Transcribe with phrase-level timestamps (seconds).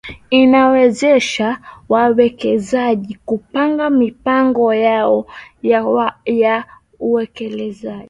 [0.29, 5.25] inawawezesha wawekezaji kupanga mipango yao
[5.63, 6.65] ya
[6.99, 7.89] uwekezaji